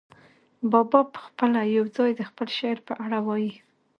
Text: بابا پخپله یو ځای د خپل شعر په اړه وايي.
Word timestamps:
بابا 0.71 1.01
پخپله 1.15 1.61
یو 1.77 1.85
ځای 1.97 2.11
د 2.15 2.21
خپل 2.29 2.47
شعر 2.57 2.77
په 2.87 2.93
اړه 3.03 3.19
وايي. 3.27 3.53